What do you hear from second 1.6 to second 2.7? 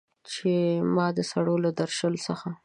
له درشل څخه